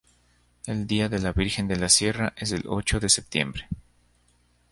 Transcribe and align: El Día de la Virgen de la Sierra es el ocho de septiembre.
El 0.65 0.87
Día 0.87 1.09
de 1.09 1.19
la 1.19 1.31
Virgen 1.31 1.67
de 1.67 1.75
la 1.75 1.87
Sierra 1.87 2.33
es 2.35 2.51
el 2.53 2.63
ocho 2.65 2.99
de 2.99 3.07
septiembre. 3.07 3.67